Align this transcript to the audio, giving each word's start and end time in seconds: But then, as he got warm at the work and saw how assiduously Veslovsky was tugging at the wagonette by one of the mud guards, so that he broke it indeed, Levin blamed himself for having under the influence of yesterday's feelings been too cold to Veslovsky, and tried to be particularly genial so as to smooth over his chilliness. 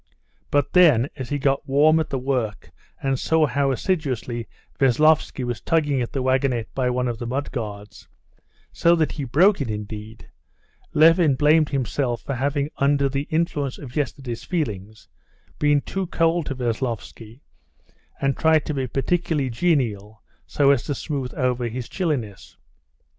But 0.49 0.73
then, 0.73 1.09
as 1.15 1.29
he 1.29 1.37
got 1.37 1.67
warm 1.69 1.99
at 1.99 2.09
the 2.09 2.17
work 2.17 2.71
and 3.03 3.19
saw 3.19 3.45
how 3.45 3.71
assiduously 3.71 4.47
Veslovsky 4.79 5.43
was 5.43 5.61
tugging 5.61 6.01
at 6.01 6.11
the 6.11 6.23
wagonette 6.23 6.73
by 6.73 6.89
one 6.89 7.07
of 7.07 7.19
the 7.19 7.27
mud 7.27 7.51
guards, 7.51 8.07
so 8.71 8.95
that 8.95 9.11
he 9.11 9.25
broke 9.25 9.61
it 9.61 9.69
indeed, 9.69 10.27
Levin 10.95 11.35
blamed 11.35 11.69
himself 11.69 12.23
for 12.23 12.33
having 12.33 12.71
under 12.77 13.07
the 13.07 13.27
influence 13.29 13.77
of 13.77 13.95
yesterday's 13.95 14.43
feelings 14.43 15.07
been 15.59 15.81
too 15.81 16.07
cold 16.07 16.47
to 16.47 16.55
Veslovsky, 16.55 17.41
and 18.19 18.35
tried 18.35 18.65
to 18.65 18.73
be 18.73 18.87
particularly 18.87 19.51
genial 19.51 20.23
so 20.47 20.71
as 20.71 20.81
to 20.85 20.95
smooth 20.95 21.31
over 21.35 21.67
his 21.67 21.87
chilliness. 21.87 22.57